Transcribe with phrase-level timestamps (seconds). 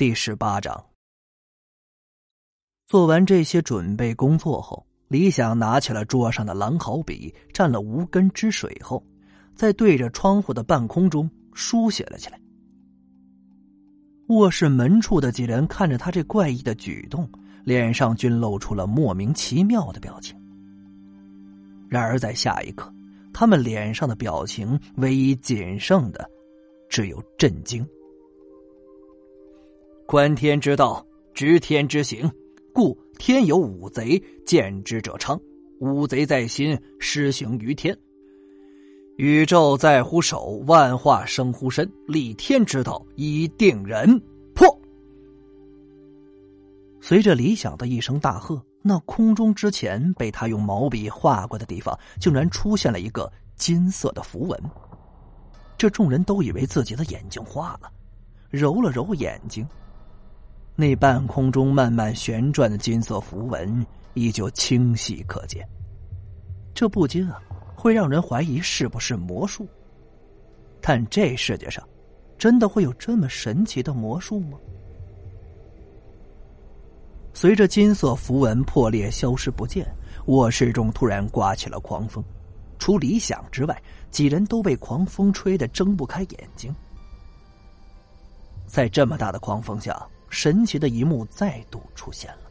[0.00, 0.82] 第十八章。
[2.86, 9.04] 做完这些准备工作后，李想拿起了桌上的狼毫笔，蘸了无根之水后，
[9.54, 12.40] 在对着窗户的半空中书写了起来。
[14.28, 17.30] 卧室门处的几人看着他这怪异的举动，
[17.62, 20.34] 脸上均露出了莫名其妙的表情。
[21.90, 22.90] 然而在下一刻，
[23.34, 26.26] 他们脸上的表情唯一仅剩的，
[26.88, 27.86] 只有震惊。
[30.10, 32.28] 观天之道，执天之行。
[32.74, 35.38] 故天有五贼，见之者昌；
[35.78, 37.96] 五贼在心，施行于天。
[39.18, 41.88] 宇宙在乎手，万化生乎身。
[42.08, 44.20] 立天之道，以定人。
[44.52, 44.66] 破！
[47.00, 54.60] 随着李想的一声大喝，那空中之前被他用毛笔画过的地方，竟然出现了一个金色的符文。
[55.78, 57.88] 这众人都以为自己的眼睛花了，
[58.50, 59.64] 揉了揉眼睛。
[60.80, 65.62] 那半空中慢慢旋转的金色符文依旧清晰可见，
[66.72, 67.38] 这不禁啊
[67.76, 69.68] 会让人怀疑是不是魔术。
[70.80, 71.86] 但这世界上，
[72.38, 74.56] 真的会有这么神奇的魔术吗？
[77.34, 79.86] 随着金色符文破裂消失不见，
[80.28, 82.24] 卧室中突然刮起了狂风，
[82.78, 86.74] 除李想之外，几人都被狂风吹得睁不开眼睛。
[88.66, 89.94] 在这么大的狂风下。
[90.30, 92.50] 神奇的一幕再度出现了，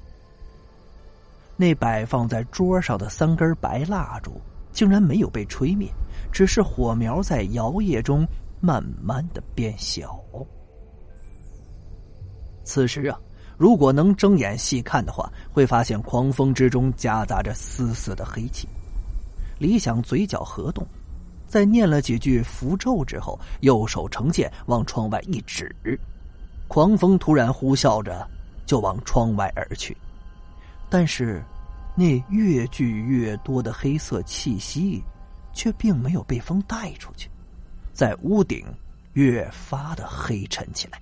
[1.56, 4.40] 那摆放在桌上的三根白蜡烛
[4.72, 5.90] 竟然没有被吹灭，
[6.32, 8.28] 只是火苗在摇曳中
[8.62, 10.20] 慢慢的变小。
[12.64, 13.20] 此时啊，
[13.58, 18.68] 如果能睁眼细看的话，会发现狂风之中夹杂着丝丝的黑气。
[19.58, 20.86] 李想嘴角合动，
[21.48, 25.76] 在念了几句符咒之后，右手成剑往窗外一指。
[26.70, 28.26] 狂风突然呼啸着，
[28.64, 29.98] 就往窗外而去，
[30.88, 31.44] 但是，
[31.96, 35.04] 那越聚越多的黑色气息，
[35.52, 37.28] 却并没有被风带出去，
[37.92, 38.64] 在屋顶
[39.14, 41.02] 越发的黑沉起来。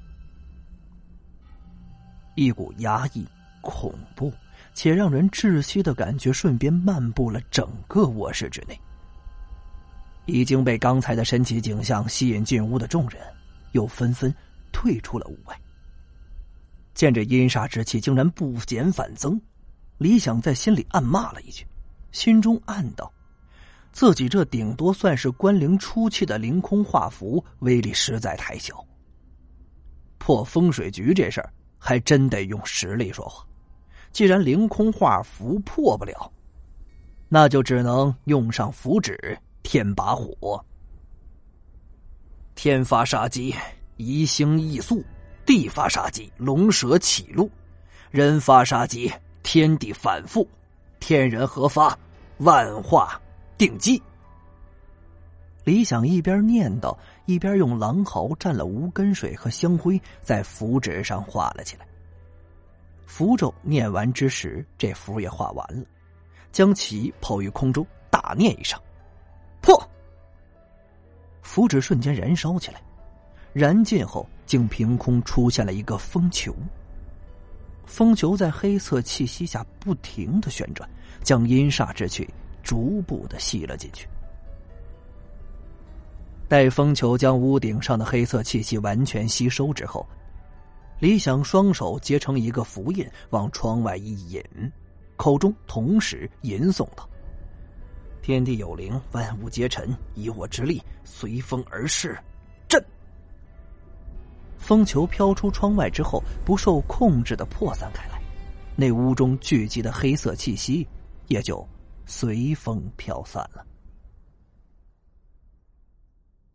[2.36, 3.28] 一股压抑、
[3.60, 4.32] 恐怖
[4.74, 8.80] 且让人窒息的感觉瞬间漫步了整个卧室之内。
[10.26, 13.22] 已经被刚才的神奇景象吸引进屋的众人，
[13.74, 14.34] 又纷纷。
[14.78, 15.60] 退出了屋外。
[16.94, 19.42] 见这阴煞之气竟然不减反增，
[19.98, 21.66] 李想在心里暗骂了一句，
[22.12, 23.12] 心中暗道：
[23.92, 28.86] 自己这顶多算是关灵初期的凌空画符，威力实在太小。
[30.20, 33.44] 破风水局这事儿还真得用实力说话。
[34.12, 36.32] 既然凌空画符破不了，
[37.30, 40.64] 那就只能用上符纸，添把火，
[42.54, 43.56] 天发杀机。
[43.98, 45.04] 移星易速，
[45.46, 47.50] 地发杀机，龙蛇起路；
[48.10, 49.12] 人发杀机，
[49.44, 50.48] 天地反复，
[51.00, 51.98] 天人合发，
[52.38, 53.20] 万化
[53.58, 54.02] 定机。
[55.64, 61.86] 李想一边念叨，一边用狼毫蘸了无根水和香灰，在符纸上画了起来。
[63.06, 65.86] 符咒念完之时，这符也画完了，
[66.52, 68.80] 将其抛于空中，大念一声
[69.60, 69.78] ：“破！”
[71.42, 72.82] 符纸瞬间燃烧起来。
[73.54, 76.56] 燃尽后，竟凭空出现了一个风球。
[77.86, 80.88] 风球在黑色气息下不停的旋转，
[81.24, 82.28] 将阴煞之气
[82.62, 84.08] 逐步的吸了进去。
[86.50, 90.06] 待风球将屋顶上的黑色气息完全吸收之后，
[91.00, 94.44] 李想双手结成一个符印，往窗外一引，
[95.16, 97.10] 口中同时吟诵道
[98.22, 102.18] ：“天地有灵，万物皆尘，以我之力，随风而逝。”
[104.58, 108.22] 风球飘出窗外之后，不受控制的扩散开来，
[108.76, 110.88] 那屋中聚集的黑色气息
[111.28, 111.66] 也就
[112.06, 113.66] 随风飘散了。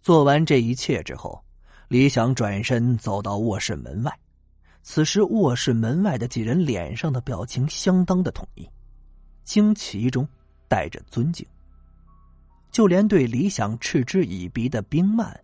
[0.02, 1.42] 做完这一切之后，
[1.88, 4.12] 李想转身走到卧室门外。
[4.82, 8.68] 此时，卧室门外的几人脸上的表情相当的统一，
[9.44, 10.28] 惊奇中
[10.68, 11.46] 带着尊敬，
[12.72, 15.38] 就连对李想嗤之以鼻的冰曼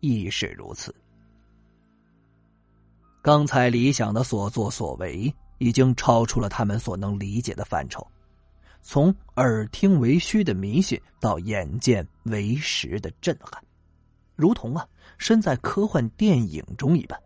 [0.00, 0.94] 亦是如此。
[3.22, 8.04] 刚才李想的所作所为，已经超出了他们所能理解的范畴，
[8.82, 13.62] 从耳听为虚的迷信到眼见为实的震撼，
[14.34, 14.84] 如同啊
[15.18, 17.16] 身在科幻电影中一般。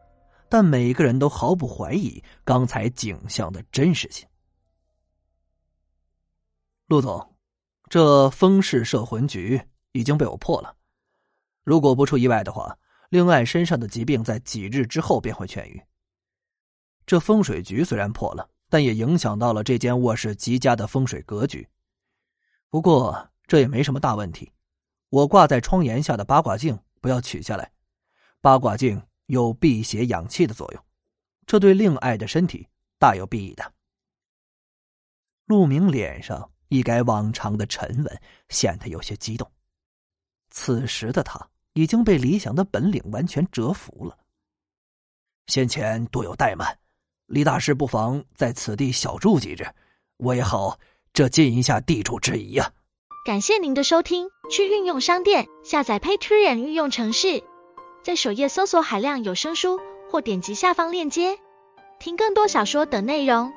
[0.50, 4.28] 但每个人都毫不怀疑刚才景象的真实性。
[6.88, 7.34] 陆总，
[7.88, 9.58] 这风氏摄魂局
[9.92, 10.76] 已经被我破了，
[11.64, 12.76] 如果不出意外的话。
[13.10, 15.82] 令爱身上的疾病在几日之后便会痊愈，
[17.06, 21.66] 这风水局虽然破了，但也影响到了这间卧室极佳的风水格局。
[22.68, 24.52] 不过这也没什么大问题。
[25.08, 27.70] 我挂在窗沿下的八卦镜不要取下来，
[28.40, 30.84] 八卦镜有辟邪养气的作用，
[31.46, 32.66] 这对令爱的身体
[32.98, 33.72] 大有裨益的。
[35.44, 39.48] 陆明脸上一改往常的沉稳，显得有些激动。
[40.50, 41.38] 此时的他
[41.76, 44.16] 已经被李想的本领完全折服了。
[45.46, 46.78] 先前多有怠慢，
[47.26, 49.66] 李大师不妨在此地小住几日，
[50.16, 50.78] 我也好
[51.12, 52.72] 这尽一下地主之谊呀。
[53.26, 57.44] 感谢您的收听，去运用商店下载 Patreon 运用城市，
[58.02, 59.78] 在首页搜索海量有声书，
[60.10, 61.38] 或点击下方链接
[62.00, 63.52] 听更多小说等内容。